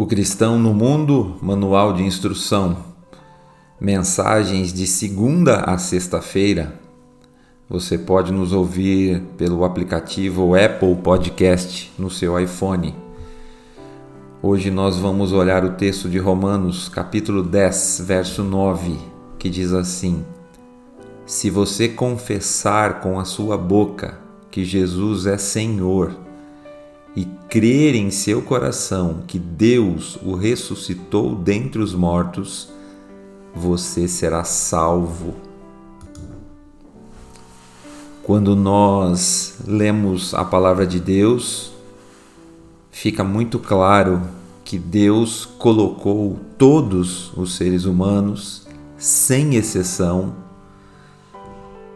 [0.00, 2.74] O Cristão no Mundo, Manual de Instrução.
[3.78, 6.80] Mensagens de segunda a sexta-feira.
[7.68, 12.96] Você pode nos ouvir pelo aplicativo Apple Podcast no seu iPhone.
[14.42, 18.96] Hoje nós vamos olhar o texto de Romanos, capítulo 10, verso 9,
[19.38, 20.24] que diz assim:
[21.26, 24.18] Se você confessar com a sua boca
[24.50, 26.29] que Jesus é Senhor,
[27.14, 32.68] e crer em seu coração que Deus o ressuscitou dentre os mortos,
[33.54, 35.34] você será salvo.
[38.22, 41.72] Quando nós lemos a palavra de Deus,
[42.90, 44.22] fica muito claro
[44.64, 50.34] que Deus colocou todos os seres humanos, sem exceção,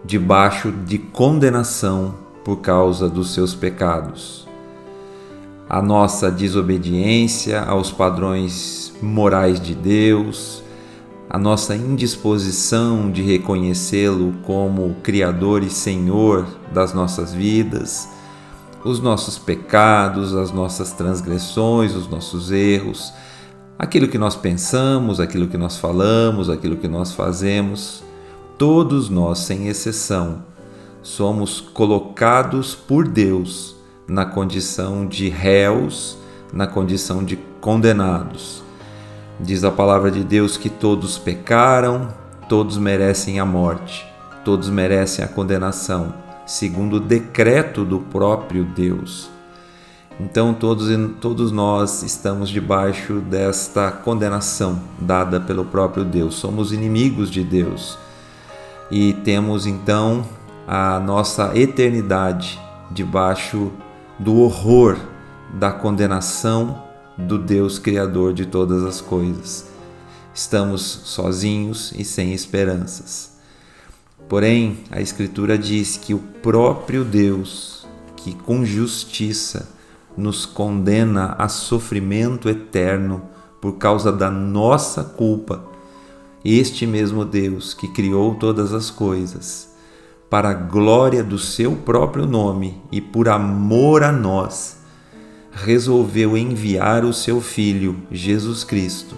[0.04, 4.44] debaixo de condenação por causa dos seus pecados
[5.74, 10.62] a nossa desobediência aos padrões morais de Deus,
[11.28, 18.08] a nossa indisposição de reconhecê-lo como Criador e Senhor das nossas vidas,
[18.84, 23.12] os nossos pecados, as nossas transgressões, os nossos erros,
[23.76, 28.04] aquilo que nós pensamos, aquilo que nós falamos, aquilo que nós fazemos,
[28.56, 30.44] todos nós, sem exceção,
[31.02, 33.74] somos colocados por Deus
[34.06, 36.18] na condição de réus,
[36.52, 38.62] na condição de condenados.
[39.40, 42.08] Diz a palavra de Deus que todos pecaram,
[42.48, 44.06] todos merecem a morte,
[44.44, 46.14] todos merecem a condenação,
[46.46, 49.30] segundo o decreto do próprio Deus.
[50.20, 50.88] Então todos,
[51.20, 56.36] todos nós estamos debaixo desta condenação dada pelo próprio Deus.
[56.36, 57.98] Somos inimigos de Deus
[58.90, 60.24] e temos então
[60.68, 62.60] a nossa eternidade
[62.90, 63.72] debaixo
[64.18, 64.96] do horror
[65.52, 66.82] da condenação
[67.16, 69.66] do Deus Criador de todas as coisas.
[70.34, 73.34] Estamos sozinhos e sem esperanças.
[74.28, 79.68] Porém, a Escritura diz que o próprio Deus, que com justiça
[80.16, 83.22] nos condena a sofrimento eterno
[83.60, 85.64] por causa da nossa culpa,
[86.44, 89.73] este mesmo Deus que criou todas as coisas,
[90.28, 94.78] para a glória do seu próprio nome e por amor a nós,
[95.52, 99.16] resolveu enviar o seu Filho, Jesus Cristo,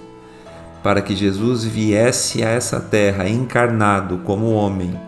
[0.83, 4.99] para que Jesus viesse a essa terra encarnado como homem,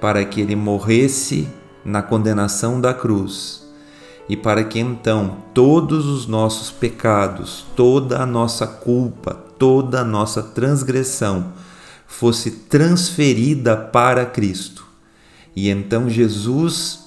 [0.00, 1.48] para que ele morresse
[1.84, 3.64] na condenação da cruz
[4.28, 10.42] e para que então todos os nossos pecados, toda a nossa culpa, toda a nossa
[10.42, 11.52] transgressão
[12.06, 14.85] fosse transferida para Cristo
[15.56, 17.06] e então Jesus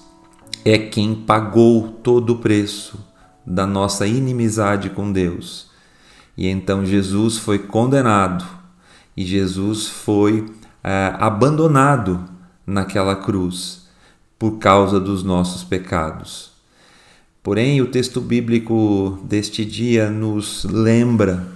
[0.65, 2.99] é quem pagou todo o preço
[3.45, 5.69] da nossa inimizade com Deus.
[6.35, 8.43] E então Jesus foi condenado
[9.15, 10.45] e Jesus foi
[10.83, 12.25] é, abandonado
[12.65, 13.87] naquela cruz
[14.39, 16.51] por causa dos nossos pecados.
[17.43, 21.47] Porém, o texto bíblico deste dia nos lembra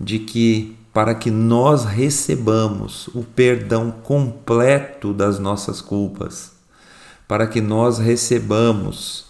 [0.00, 6.52] de que para que nós recebamos o perdão completo das nossas culpas,
[7.26, 9.26] para que nós recebamos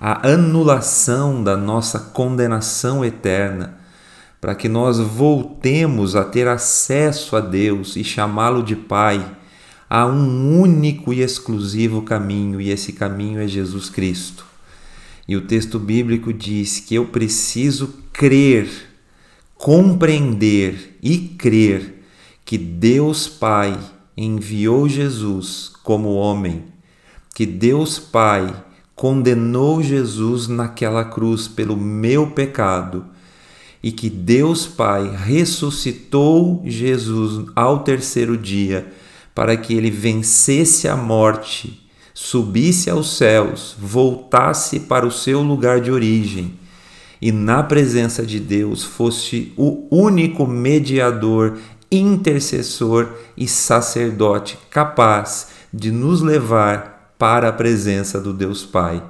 [0.00, 3.78] a anulação da nossa condenação eterna,
[4.40, 9.24] para que nós voltemos a ter acesso a Deus e chamá-lo de Pai,
[9.88, 14.44] há um único e exclusivo caminho, e esse caminho é Jesus Cristo.
[15.28, 18.91] E o texto bíblico diz que eu preciso crer
[19.62, 22.02] compreender e crer
[22.44, 23.78] que Deus Pai
[24.16, 26.64] enviou Jesus como homem,
[27.32, 28.52] que Deus Pai
[28.96, 33.06] condenou Jesus naquela cruz pelo meu pecado
[33.80, 38.92] e que Deus Pai ressuscitou Jesus ao terceiro dia
[39.32, 45.92] para que ele vencesse a morte, subisse aos céus, voltasse para o seu lugar de
[45.92, 46.60] origem
[47.22, 51.56] e na presença de Deus fosse o único mediador,
[51.88, 59.00] intercessor e sacerdote capaz de nos levar para a presença do Deus Pai.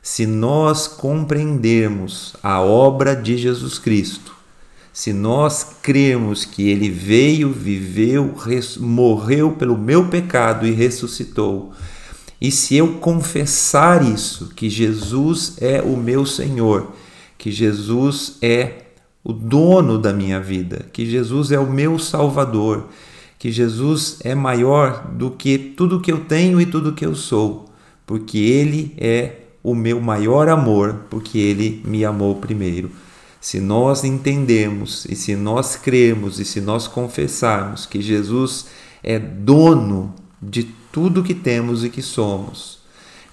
[0.00, 4.34] Se nós compreendermos a obra de Jesus Cristo,
[4.90, 8.34] se nós cremos que ele veio, viveu,
[8.78, 11.74] morreu pelo meu pecado e ressuscitou,
[12.40, 16.92] e se eu confessar isso, que Jesus é o meu Senhor,
[17.44, 18.84] que Jesus é
[19.22, 22.88] o dono da minha vida, que Jesus é o meu Salvador,
[23.38, 27.66] que Jesus é maior do que tudo que eu tenho e tudo que eu sou,
[28.06, 32.90] porque Ele é o meu maior amor, porque Ele me amou primeiro.
[33.42, 38.68] Se nós entendemos e se nós cremos e se nós confessarmos que Jesus
[39.02, 42.83] é dono de tudo que temos e que somos,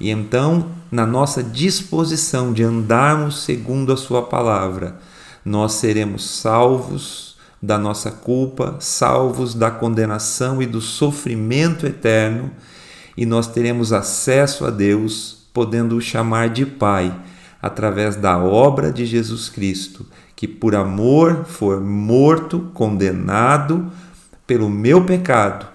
[0.02, 4.98] e então, na nossa disposição de andarmos segundo a Sua palavra,
[5.46, 12.50] nós seremos salvos da nossa culpa, salvos da condenação e do sofrimento eterno,
[13.16, 17.16] e nós teremos acesso a Deus, podendo o chamar de Pai,
[17.62, 23.92] através da obra de Jesus Cristo, que por amor foi morto, condenado
[24.48, 25.71] pelo meu pecado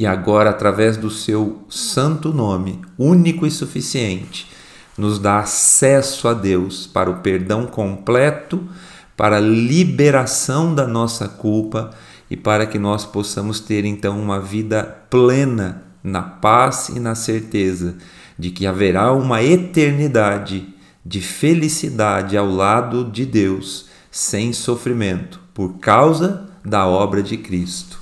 [0.00, 4.50] e agora, através do seu santo nome, único e suficiente,
[4.96, 8.66] nos dá acesso a Deus para o perdão completo,
[9.14, 11.90] para a liberação da nossa culpa
[12.30, 17.98] e para que nós possamos ter então uma vida plena na paz e na certeza
[18.38, 20.66] de que haverá uma eternidade
[21.04, 27.99] de felicidade ao lado de Deus, sem sofrimento, por causa da obra de Cristo.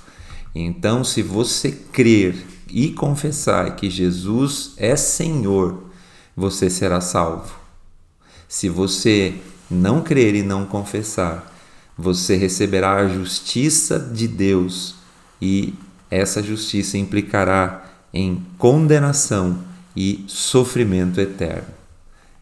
[0.61, 2.35] Então, se você crer
[2.69, 5.85] e confessar que Jesus é Senhor,
[6.37, 7.55] você será salvo.
[8.49, 9.35] Se você
[9.71, 11.55] não crer e não confessar,
[11.97, 14.97] você receberá a justiça de Deus
[15.41, 15.75] e
[16.11, 19.63] essa justiça implicará em condenação
[19.95, 21.69] e sofrimento eterno.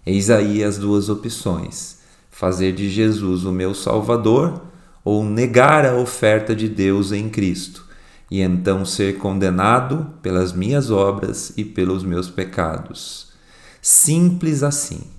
[0.06, 1.98] Eis aí as duas opções:
[2.30, 4.62] fazer de Jesus o meu Salvador
[5.04, 7.85] ou negar a oferta de Deus em Cristo
[8.30, 13.32] e então ser condenado pelas minhas obras e pelos meus pecados.
[13.80, 15.15] Simples assim.